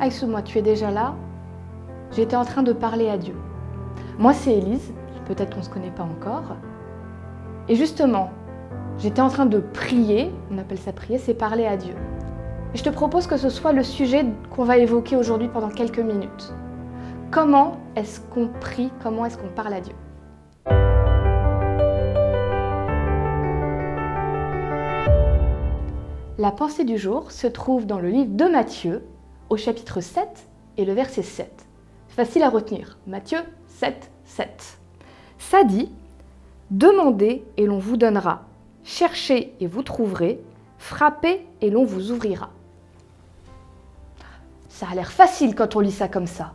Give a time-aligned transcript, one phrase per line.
[0.00, 1.14] Aïsou-moi, tu es déjà là?
[2.12, 3.34] J'étais en train de parler à Dieu.
[4.16, 4.92] Moi, c'est Élise,
[5.26, 6.54] peut-être qu'on ne se connaît pas encore.
[7.68, 8.30] Et justement,
[8.98, 11.94] j'étais en train de prier, on appelle ça prier, c'est parler à Dieu.
[12.74, 14.24] Je te propose que ce soit le sujet
[14.54, 16.54] qu'on va évoquer aujourd'hui pendant quelques minutes.
[17.32, 19.94] Comment est-ce qu'on prie Comment est-ce qu'on parle à Dieu?
[26.38, 29.02] La pensée du jour se trouve dans le livre de Matthieu,
[29.50, 30.26] au chapitre 7
[30.76, 31.66] et le verset 7.
[32.08, 32.98] Facile à retenir.
[33.06, 34.78] Matthieu 7, 7.
[35.38, 35.90] Ça dit
[36.70, 38.42] Demandez et l'on vous donnera.
[38.84, 40.40] Cherchez et vous trouverez.
[40.78, 42.50] Frappez et l'on vous ouvrira.
[44.68, 46.54] Ça a l'air facile quand on lit ça comme ça.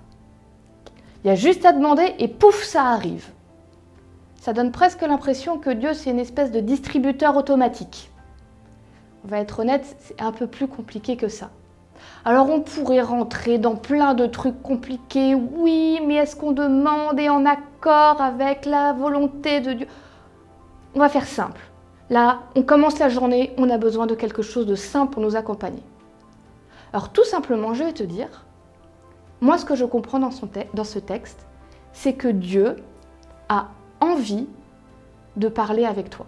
[1.23, 3.29] Il y a juste à demander et pouf, ça arrive.
[4.39, 8.11] Ça donne presque l'impression que Dieu, c'est une espèce de distributeur automatique.
[9.23, 11.49] On va être honnête, c'est un peu plus compliqué que ça.
[12.25, 15.35] Alors on pourrait rentrer dans plein de trucs compliqués.
[15.35, 19.87] Oui, mais est-ce qu'on demande et en accord avec la volonté de Dieu?
[20.95, 21.59] On va faire simple.
[22.09, 25.35] Là, on commence la journée, on a besoin de quelque chose de simple pour nous
[25.35, 25.83] accompagner.
[26.93, 28.45] Alors tout simplement, je vais te dire,
[29.41, 30.29] moi ce que je comprends dans,
[30.73, 31.45] dans ce texte,
[31.91, 32.77] c'est que Dieu
[33.49, 33.67] a
[33.99, 34.47] envie
[35.35, 36.25] de parler avec toi.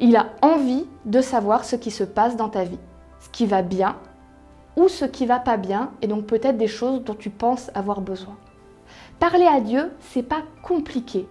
[0.00, 2.78] Il a envie de savoir ce qui se passe dans ta vie,
[3.20, 3.96] ce qui va bien
[4.76, 8.00] ou ce qui va pas bien, et donc peut-être des choses dont tu penses avoir
[8.00, 8.36] besoin.
[9.18, 11.28] Parler à Dieu, c'est pas compliqué.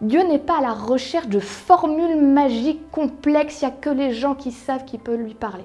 [0.00, 4.12] Dieu n'est pas à la recherche de formules magiques complexes, il n'y a que les
[4.12, 5.64] gens qui savent qui peuvent lui parler.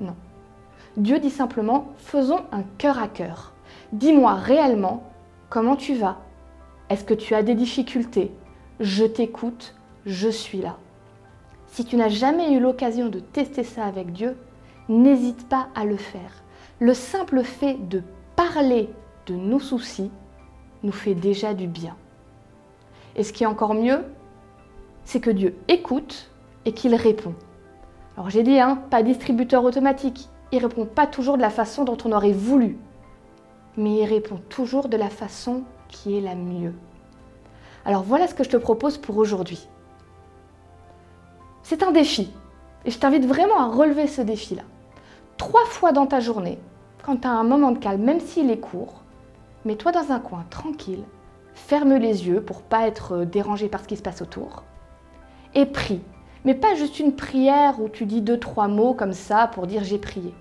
[0.00, 0.14] Non.
[0.96, 3.52] Dieu dit simplement, faisons un cœur à cœur.
[3.92, 5.02] Dis-moi réellement
[5.48, 6.18] comment tu vas?
[6.90, 8.32] Est-ce que tu as des difficultés?
[8.80, 9.74] Je t'écoute,
[10.06, 10.76] je suis là.
[11.68, 14.36] Si tu n'as jamais eu l'occasion de tester ça avec Dieu,
[14.88, 16.42] n'hésite pas à le faire.
[16.82, 18.02] Le simple fait de
[18.34, 18.90] parler
[19.26, 20.10] de nos soucis
[20.82, 21.96] nous fait déjà du bien.
[23.14, 24.04] Et ce qui est encore mieux,
[25.04, 26.28] c'est que Dieu écoute
[26.64, 27.36] et qu'il répond.
[28.16, 30.28] Alors j'ai dit, hein, pas distributeur automatique.
[30.50, 32.76] Il répond pas toujours de la façon dont on aurait voulu,
[33.76, 36.74] mais il répond toujours de la façon qui est la mieux.
[37.84, 39.68] Alors voilà ce que je te propose pour aujourd'hui.
[41.62, 42.32] C'est un défi.
[42.84, 44.64] Et je t'invite vraiment à relever ce défi-là.
[45.36, 46.58] Trois fois dans ta journée,
[47.02, 49.02] quand tu as un moment de calme, même s'il est court,
[49.64, 51.04] mets-toi dans un coin tranquille,
[51.54, 54.62] ferme les yeux pour pas être euh, dérangé par ce qui se passe autour,
[55.54, 56.02] et prie.
[56.44, 59.84] Mais pas juste une prière où tu dis deux, trois mots comme ça pour dire
[59.84, 60.34] j'ai prié.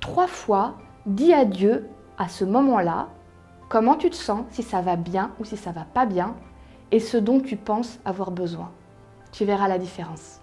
[0.00, 0.74] Trois fois,
[1.06, 3.08] dis à Dieu à ce moment-là
[3.68, 6.34] comment tu te sens, si ça va bien ou si ça va pas bien,
[6.90, 8.70] et ce dont tu penses avoir besoin.
[9.32, 10.40] Tu verras la différence.